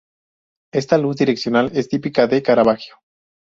Esta 0.73 0.97
luz 0.97 1.17
direccional 1.17 1.69
es 1.75 1.87
típica 1.87 2.25
de 2.25 2.41
Caravaggio. 2.41 2.95